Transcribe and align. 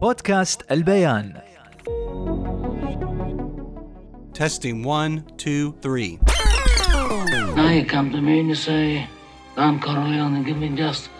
بودكاست 0.00 0.72
البيان 0.72 1.40
Testing 4.42 4.82
one, 4.84 5.14
two, 5.36 5.64
three. 5.84 6.12
Now 7.58 7.68
you 7.78 7.84
come 7.84 8.08
to 8.16 8.20
me 8.26 8.40
and 8.40 8.48
you 8.48 8.54
say, 8.54 9.06
Don 9.56 9.74
Corleone, 9.80 10.42
give 10.48 10.56
me 10.56 10.68
justice. 10.84 11.10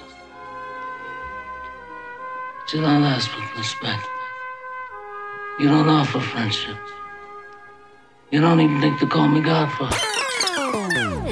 But 2.59 2.69
you 2.73 2.81
don't 2.87 3.05
ask 3.15 3.29
with 3.37 3.51
respect. 3.63 4.05
You 5.61 5.69
don't 5.75 5.91
offer 6.01 6.21
friendship. 6.33 6.79
You 8.33 8.41
don't 8.41 8.61
even 8.65 8.81
think 8.81 8.95
to 9.01 9.07
call 9.15 9.29
me 9.29 9.41
Godfather. 9.43 9.97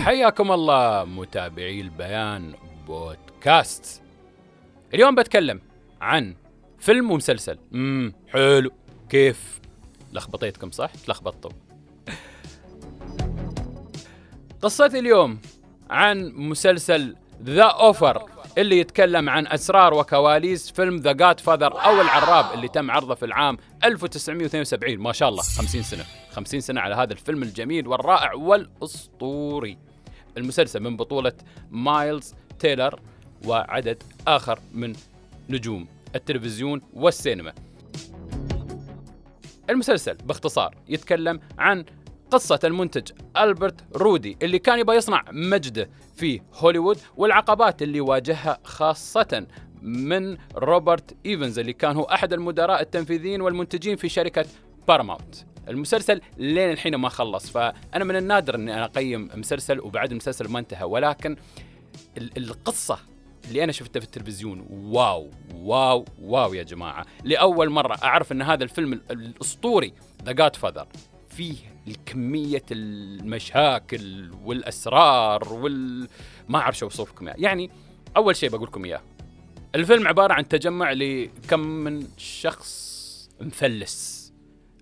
حياكم 0.04 0.52
الله 0.52 1.04
متابعي 1.04 1.80
البيان 1.80 2.54
بودكاست 2.86 4.02
اليوم 4.94 5.14
بتكلم 5.14 5.60
عن 6.00 6.34
فيلم 6.78 7.10
ومسلسل. 7.10 7.58
امم 7.74 8.12
حلو. 8.28 8.70
كيف؟ 9.08 9.60
لخبطيتكم 10.12 10.70
صح؟ 10.70 10.90
تلخبطتوا 11.06 11.50
قصتي 14.62 14.98
اليوم 14.98 15.38
عن 15.90 16.32
مسلسل 16.36 17.16
The 17.42 17.64
Offer 17.64 18.22
اللي 18.58 18.78
يتكلم 18.78 19.28
عن 19.28 19.46
أسرار 19.46 19.94
وكواليس 19.94 20.70
فيلم 20.70 20.96
The 20.96 21.12
Godfather 21.12 21.84
أو 21.84 22.00
العراب 22.00 22.54
اللي 22.54 22.68
تم 22.68 22.90
عرضه 22.90 23.14
في 23.14 23.24
العام 23.24 23.58
1972 23.84 24.96
ما 24.98 25.12
شاء 25.12 25.28
الله 25.28 25.42
50 25.42 25.82
سنة. 25.82 26.04
50 26.30 26.60
سنة 26.60 26.80
على 26.80 26.94
هذا 26.94 27.12
الفيلم 27.12 27.42
الجميل 27.42 27.88
والرائع 27.88 28.34
والأسطوري. 28.34 29.78
المسلسل 30.36 30.80
من 30.80 30.96
بطولة 30.96 31.32
مايلز 31.70 32.34
تايلر 32.58 33.00
وعدد 33.46 34.02
آخر 34.26 34.58
من 34.74 34.92
نجوم. 35.48 35.88
التلفزيون 36.14 36.80
والسينما. 36.92 37.52
المسلسل 39.70 40.14
باختصار 40.14 40.74
يتكلم 40.88 41.40
عن 41.58 41.84
قصة 42.30 42.60
المنتج 42.64 43.10
ألبرت 43.36 43.96
رودي 43.96 44.36
اللي 44.42 44.58
كان 44.58 44.78
يبغى 44.78 44.96
يصنع 44.96 45.24
مجده 45.32 45.90
في 46.16 46.40
هوليوود 46.54 46.98
والعقبات 47.16 47.82
اللي 47.82 48.00
واجهها 48.00 48.58
خاصة 48.64 49.46
من 49.82 50.36
روبرت 50.56 51.16
إيفنز 51.26 51.58
اللي 51.58 51.72
كان 51.72 51.96
هو 51.96 52.02
أحد 52.02 52.32
المدراء 52.32 52.80
التنفيذيين 52.80 53.40
والمنتجين 53.40 53.96
في 53.96 54.08
شركة 54.08 54.44
باراماونت. 54.88 55.34
المسلسل 55.68 56.20
لين 56.36 56.70
الحين 56.70 56.94
ما 56.96 57.08
خلص 57.08 57.50
فأنا 57.50 58.04
من 58.04 58.16
النادر 58.16 58.54
أني 58.54 58.74
أنا 58.74 58.84
أقيم 58.84 59.28
مسلسل 59.34 59.80
وبعد 59.80 60.10
المسلسل 60.10 60.48
ما 60.48 60.58
انتهى 60.58 60.84
ولكن 60.84 61.36
ال- 62.18 62.36
القصة 62.36 62.98
اللي 63.48 63.64
أنا 63.64 63.72
شفتها 63.72 64.00
في 64.00 64.06
التلفزيون. 64.06 64.66
wow 64.70 65.30
wow 65.54 66.04
wow 66.22 66.54
يا 66.54 66.62
جماعة. 66.62 67.06
لأول 67.24 67.70
مرة 67.70 67.98
أعرف 68.04 68.32
إن 68.32 68.42
هذا 68.42 68.64
الفيلم 68.64 68.92
ال- 68.92 69.02
الأسطوري 69.10 69.92
The 70.24 70.32
Godfather 70.32 70.86
فيه 71.28 71.56
الكمية 71.88 72.62
المشاكل 72.72 74.30
والأسرار 74.44 75.52
وال 75.54 76.08
ما 76.48 76.58
أعرف 76.58 76.78
شو 76.78 76.86
اوصف 76.86 77.10
لكم 77.10 77.28
إياه. 77.28 77.36
يعني 77.38 77.70
أول 78.16 78.36
شيء 78.36 78.48
بقول 78.50 78.66
لكم 78.68 78.84
إياه. 78.84 79.02
الفيلم 79.74 80.08
عبارة 80.08 80.32
عن 80.34 80.48
تجمع 80.48 80.92
لكم 80.92 81.60
من 81.60 82.06
شخص 82.16 82.98
مفلس. 83.40 84.32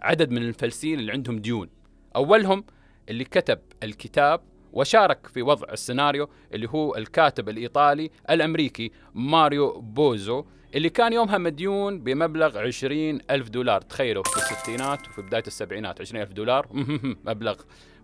عدد 0.01 0.31
من 0.31 0.39
المفلسين 0.39 0.98
اللي 0.98 1.13
عندهم 1.13 1.39
ديون. 1.39 1.69
أولهم 2.17 2.65
اللي 3.09 3.25
كتب 3.25 3.59
الكتاب 3.83 4.41
وشارك 4.72 5.27
في 5.27 5.42
وضع 5.42 5.72
السيناريو 5.72 6.28
اللي 6.53 6.69
هو 6.69 6.97
الكاتب 6.97 7.48
الإيطالي 7.48 8.11
الأمريكي 8.31 8.92
ماريو 9.14 9.81
بوزو 9.81 10.45
اللي 10.75 10.91
كان 10.91 11.12
يومها 11.12 11.39
مديون 11.39 12.00
بمبلغ 12.00 12.58
20 12.58 13.19
ألف 13.31 13.48
دولار. 13.48 13.81
تخيلوا 13.81 14.23
في 14.23 14.36
الستينات 14.36 15.08
وفي 15.08 15.23
بداية 15.23 15.42
السبعينات 15.47 16.00
20 16.00 16.23
ألف 16.23 16.33
دولار. 16.33 16.67
مبلغ 17.27 17.56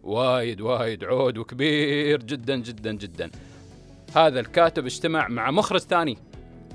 وايد 0.03 0.61
وايد 0.61 1.05
عود 1.05 1.39
وكبير 1.39 2.23
جدا 2.23 2.57
جدا 2.57 2.93
جدا. 2.93 3.31
هذا 4.17 4.41
الكاتب 4.41 4.87
اجتمع 4.87 5.29
مع 5.29 5.51
مخرج 5.51 5.81
ثاني 5.81 6.19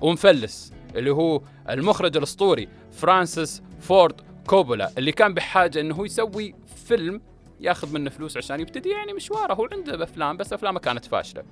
ومفلس 0.02 0.74
اللي 0.96 1.12
هو 1.12 1.42
المخرج 1.70 2.18
الأسطوري 2.18 2.68
فرانسيس 2.92 3.62
فورد 3.82 4.22
كوبولا 4.48 4.92
اللي 4.98 5.12
كان 5.12 5.34
بحاجة 5.34 5.82
إنه 5.82 5.96
هو 5.96 6.06
يسوي 6.06 6.56
فيلم 6.88 7.22
ياخذ 7.60 7.94
منه 7.94 8.10
فلوس 8.10 8.38
عشان 8.38 8.60
يبتدي 8.60 8.90
يعني 8.90 9.14
مشواره 9.14 9.54
هو 9.54 9.68
عنده 9.72 10.04
أفلام 10.04 10.38
بس 10.38 10.54
أفلامه 10.54 10.80
كانت 10.80 11.06
فاشلة. 11.06 11.44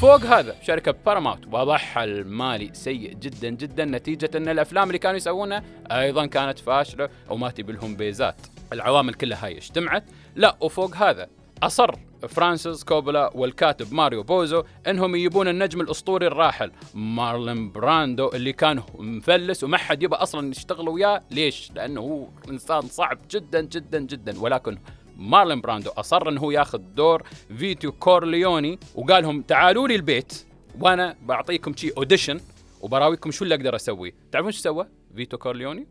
فوق 0.00 0.20
هذا 0.20 0.56
شركة 0.62 0.94
باراماونت 1.06 1.46
وضعها 1.46 2.04
المالي 2.04 2.70
سيء 2.72 3.14
جدا 3.14 3.48
جدا 3.48 3.84
نتيجة 3.84 4.30
إن 4.36 4.48
الأفلام 4.48 4.86
اللي 4.86 4.98
كانوا 4.98 5.16
يسوونها 5.16 5.62
أيضا 5.90 6.26
كانت 6.26 6.58
فاشلة 6.58 7.08
وما 7.30 7.50
تيب 7.50 7.72
لهم 7.72 7.96
بيزات. 7.96 8.36
العوامل 8.72 9.14
كلها 9.14 9.44
هاي 9.46 9.58
اجتمعت 9.58 10.04
لا 10.36 10.56
وفوق 10.60 10.96
هذا 10.96 11.28
أصر 11.62 11.94
فرانسيس 12.28 12.84
كوبولا 12.84 13.30
والكاتب 13.34 13.94
ماريو 13.94 14.22
بوزو 14.22 14.62
إنهم 14.86 15.14
يجيبون 15.14 15.48
النجم 15.48 15.80
الأسطوري 15.80 16.26
الراحل 16.26 16.72
مارلين 16.94 17.72
براندو 17.72 18.28
اللي 18.34 18.52
كان 18.52 18.82
مفلس 18.98 19.64
وما 19.64 19.76
حد 19.76 20.02
يبغى 20.02 20.18
أصلا 20.18 20.50
يشتغل 20.50 20.88
وياه 20.88 21.22
ليش؟ 21.30 21.72
لأنه 21.74 22.00
هو 22.00 22.26
إنسان 22.50 22.80
صعب 22.80 23.18
جدا 23.30 23.60
جدا 23.60 23.98
جدا 23.98 24.40
ولكن 24.40 24.78
مارلون 25.16 25.60
براندو 25.60 25.90
أصر 25.90 26.28
إنه 26.28 26.40
هو 26.40 26.50
ياخذ 26.50 26.78
دور 26.78 27.22
فيتو 27.58 27.92
كورليوني 27.92 28.78
وقال 28.94 29.22
لهم 29.22 29.42
تعالوا 29.42 29.88
لي 29.88 29.94
البيت 29.94 30.46
وأنا 30.80 31.16
بعطيكم 31.22 31.76
شي 31.76 31.90
audition 31.96 32.40
وبراويكم 32.80 33.30
شو 33.30 33.44
اللي 33.44 33.54
أقدر 33.54 33.76
أسويه. 33.76 34.12
تعرفون 34.32 34.52
شو 34.52 34.60
سوى 34.60 34.86
فيتو 35.16 35.38
كورليوني؟ 35.38 35.86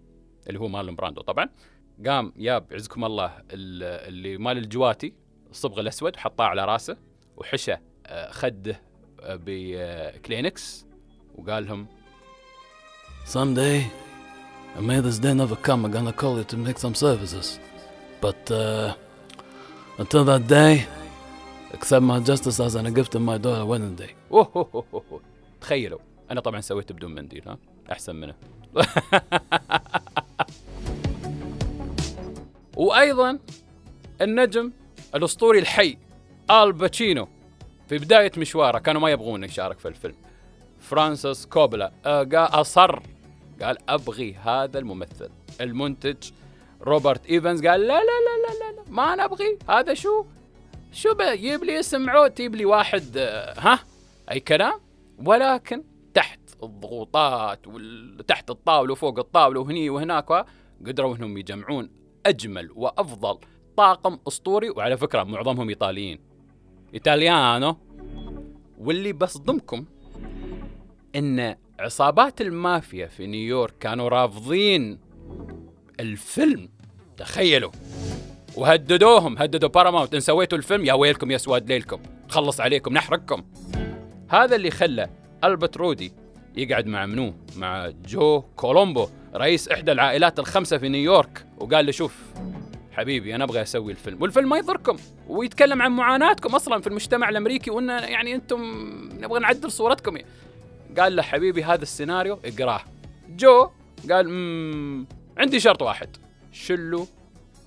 اللي 0.47 0.59
هو 0.59 0.67
مارلون 0.67 0.95
براندو. 0.95 1.21
طبعا 1.21 1.49
قام 2.07 2.33
ياب 2.37 2.71
يعزكم 2.71 3.05
الله 3.05 3.25
ال- 3.25 4.07
اللي 4.07 4.37
مال 4.37 4.57
الجواتي 4.57 5.13
الصبغ 5.51 5.79
الأسود 5.79 6.15
حطاه 6.15 6.45
على 6.45 6.65
رأسه 6.65 6.97
وحشى 7.37 7.73
آه، 8.07 8.31
خده 8.31 8.81
آه، 9.21 9.39
بكلينكس 9.45 10.85
وقال 11.35 11.65
لهم 11.65 11.87
Someday, 13.25 13.81
and 14.77 14.85
may 14.87 14.99
this 15.01 15.17
day 15.19 15.33
never 15.33 15.55
come, 15.67 15.85
I'm 15.85 15.91
gonna 15.91 16.13
call 16.13 16.37
you 16.37 16.43
to 16.43 16.57
make 16.57 16.77
some 16.77 16.93
services. 17.05 17.59
But 18.21 18.51
uh, 18.51 18.93
until 19.97 20.23
that 20.25 20.47
day, 20.47 20.85
accept 21.73 22.03
my 22.03 22.19
justice 22.19 22.59
as 22.59 22.75
a 22.75 22.91
gift 22.91 23.15
of 23.15 23.21
my 23.21 23.37
daughter 23.37 23.65
wedding 23.65 23.95
day. 23.95 24.15
تخيلوا. 25.61 25.99
أنا 26.31 26.41
طبعا 26.41 26.61
سويته 26.61 26.95
بدون 26.95 27.15
منديل 27.15 27.43
ها؟ 27.47 27.57
أحسن 27.91 28.15
منه. 28.15 28.33
وأيضا 32.75 33.39
النجم 34.21 34.71
الأسطوري 35.15 35.59
الحي 35.59 35.97
الباتشينو 36.51 37.27
في 37.89 37.97
بداية 37.97 38.31
مشواره 38.37 38.79
كانوا 38.79 39.01
ما 39.01 39.09
يبغونه 39.09 39.45
يشارك 39.45 39.79
في 39.79 39.87
الفيلم. 39.87 40.15
فرانسيس 40.79 41.45
كوبولا 41.45 41.91
آه، 42.05 42.27
أصر. 42.33 42.99
قال 43.61 43.77
أبغي 43.89 44.33
هذا 44.33 44.79
الممثل 44.79 45.29
المنتج 45.61 46.17
روبرت 46.85 47.25
إيفنز 47.25 47.67
قال 47.67 47.81
لا 47.81 47.87
لا 47.87 47.99
لا 47.99 48.53
لا 48.59 48.75
لا, 48.75 48.83
ما 48.89 49.15
نبغي 49.15 49.57
هذا 49.69 49.93
شو؟ 49.93 50.25
شو 50.91 51.13
بجيب 51.13 51.63
لي 51.63 51.79
اسم 51.79 52.09
عود 52.09 52.31
تجيب 52.31 52.55
لي 52.55 52.65
واحد 52.65 53.17
آه، 53.17 53.53
ها؟ 53.59 53.79
أي 54.31 54.39
كلام؟ 54.39 54.79
ولكن 55.25 55.83
تحت 56.13 56.39
الضغوطات 56.63 57.67
وتحت 57.67 58.49
الطاولة 58.49 58.91
وفوق 58.91 59.19
الطاولة 59.19 59.59
وهني 59.59 59.89
وهناك 59.89 60.45
قدروا 60.85 61.15
إنهم 61.15 61.37
يجمعون 61.37 61.89
أجمل 62.25 62.71
وأفضل 62.75 63.37
طاقم 63.77 64.19
أسطوري. 64.27 64.69
وعلى 64.69 64.97
فكرة 64.97 65.23
معظمهم 65.23 65.69
إيطاليين. 65.69 66.19
Italiano. 66.93 67.77
واللي 68.77 69.13
بصدمكم 69.13 69.85
إن 71.15 71.55
عصابات 71.79 72.41
المافيا 72.41 73.07
في 73.07 73.27
نيويورك 73.27 73.77
كانوا 73.79 74.09
رافضين 74.09 74.99
الفيلم. 75.99 76.69
تخيلوا. 77.17 77.71
وهددوهم 78.55 79.37
هددوا 79.37 79.69
باراماونت 79.69 80.13
إن 80.13 80.19
سويتوا 80.19 80.57
الفيلم 80.57 80.85
يا 80.85 80.93
ويلكم 80.93 81.31
يا 81.31 81.37
سواد 81.37 81.71
ليلكم. 81.71 81.99
خلص 82.29 82.61
عليكم 82.61 82.93
نحرقكم. 82.93 83.43
هذا 84.29 84.55
اللي 84.55 84.71
خلى 84.71 85.09
ألبرت 85.43 85.77
رودي 85.77 86.13
يقعد 86.57 86.87
مع 86.87 87.05
منو؟ 87.05 87.33
مع 87.55 87.91
جو 88.07 88.41
كولومبو 88.55 89.07
رئيس 89.35 89.69
إحدى 89.69 89.91
العائلات 89.91 90.39
الخمسة 90.39 90.77
في 90.77 90.89
نيويورك. 90.89 91.45
وقال 91.57 91.85
له 91.85 91.91
شوف 91.91 92.15
حبيبي 92.91 93.35
أنا 93.35 93.43
أبغى 93.43 93.61
أسوي 93.61 93.91
الفيلم. 93.91 94.21
والفيلم 94.21 94.49
ما 94.49 94.57
يضركم 94.57 94.97
ويتكلم 95.27 95.81
عن 95.81 95.91
معاناتكم 95.91 96.55
أصلا 96.55 96.81
في 96.81 96.87
المجتمع 96.87 97.29
الأمريكي 97.29 97.71
وإن 97.71 97.89
يعني 97.89 98.35
أنتم 98.35 98.61
نبغى 99.19 99.39
نعدل 99.39 99.71
صورتكم. 99.71 100.17
قال 100.99 101.15
له 101.15 101.21
حبيبي 101.21 101.63
هذا 101.63 101.81
السيناريو 101.81 102.39
اقراه. 102.45 102.81
جو 103.29 103.69
قال 104.11 104.29
مم 104.29 105.05
عندي 105.37 105.59
شرط 105.59 105.81
واحد. 105.81 106.17
شلوا 106.55 107.05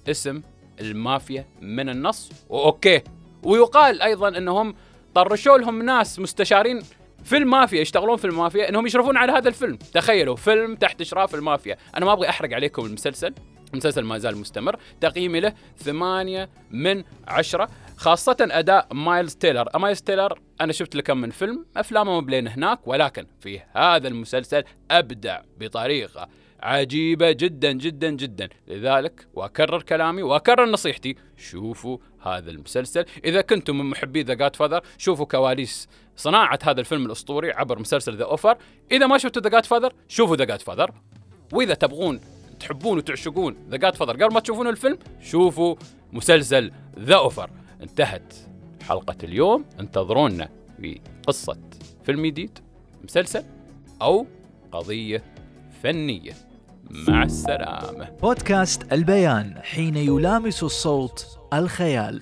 اسم 0.08 0.42
المافيا 0.80 1.46
من 1.60 1.88
النص. 1.88 2.32
وأوكي. 2.48 3.02
ويقال 3.42 4.02
أيضا 4.02 4.28
إنهم 4.28 4.74
طرشوا 5.14 5.58
لهم 5.58 5.82
ناس 5.82 6.18
مستشارين 6.18 6.82
في 7.24 7.36
المافيا 7.36 7.80
يشتغلون 7.80 8.16
في 8.16 8.24
المافيا 8.24 8.68
إنهم 8.68 8.86
يشرفون 8.86 9.16
على 9.16 9.32
هذا 9.32 9.48
الفيلم. 9.48 9.76
تخيلوا 9.76 10.36
فيلم 10.36 10.76
تحت 10.76 11.00
إشراف 11.00 11.34
المافيا. 11.34 11.76
أنا 11.96 12.06
ما 12.06 12.12
أبغى 12.12 12.28
أحرق 12.28 12.54
عليكم 12.54 12.86
المسلسل. 12.86 13.34
المسلسل 13.72 14.02
ما 14.02 14.18
زال 14.18 14.36
مستمر. 14.36 14.76
تقييمي 15.00 15.40
له 15.40 15.52
ثمانية 15.78 16.50
من 16.70 17.04
عشرة 17.28 17.68
خاصة 17.96 18.36
أداء 18.40 18.94
مايلز 18.94 19.34
تيلر. 19.34 19.78
مايلز 19.78 20.00
تيلر 20.00 20.40
أنا 20.60 20.72
شفت 20.72 20.94
له 20.94 21.02
كم 21.02 21.16
من 21.16 21.30
فيلم. 21.30 21.66
أفلامه 21.76 22.20
مب 22.20 22.32
لين 22.32 22.48
هناك 22.48 22.88
ولكن 22.88 23.26
في 23.40 23.60
هذا 23.76 24.08
المسلسل 24.08 24.64
أبدع 24.90 25.40
بطريقة. 25.58 26.28
عجيبة 26.60 27.32
جدا 27.32 27.72
جدا 27.72 28.10
جدا. 28.10 28.48
لذلك 28.68 29.26
وأكرر 29.34 29.82
كلامي 29.82 30.22
وأكرر 30.22 30.70
نصيحتي. 30.70 31.16
شوفوا 31.36 31.98
هذا 32.22 32.50
المسلسل. 32.50 33.04
إذا 33.24 33.40
كنتم 33.40 33.78
من 33.78 33.84
محبي 33.84 34.22
The 34.22 34.34
Godfather 34.34 34.80
شوفوا 34.98 35.26
كواليس 35.26 35.88
صناعة 36.16 36.58
هذا 36.62 36.80
الفيلم 36.80 37.06
الأسطوري 37.06 37.52
عبر 37.52 37.78
مسلسل 37.78 38.16
The 38.16 38.24
Offer 38.24 38.58
إذا 38.92 39.06
ما 39.06 39.18
شفتوا 39.18 39.42
The 39.42 39.48
Godfather 39.48 39.92
شوفوا 40.08 40.36
The 40.36 40.44
Godfather 40.44 40.90
وإذا 41.52 41.74
تبغون 41.74 42.20
تحبون 42.60 42.98
وتعشقون 42.98 43.56
The 43.70 43.76
Godfather 43.76 44.12
قبل 44.12 44.34
ما 44.34 44.40
تشوفون 44.40 44.68
الفيلم 44.68 44.98
شوفوا 45.22 45.76
مسلسل 46.12 46.72
The 46.98 47.14
Offer 47.14 47.50
انتهت 47.82 48.34
حلقة 48.82 49.16
اليوم. 49.22 49.64
انتظرونا 49.80 50.48
في 50.80 51.00
قصة 51.26 51.58
فيلم 52.04 52.26
جديد 52.26 52.58
مسلسل 53.04 53.44
أو 54.02 54.26
قضية 54.72 55.24
فنية. 55.82 56.47
مع 56.90 57.22
السلامة. 57.22 58.08
بودكاست 58.22 58.92
البيان 58.92 59.54
حين 59.62 59.96
يلامس 59.96 60.62
الصوت 60.62 61.38
الخيال. 61.52 62.20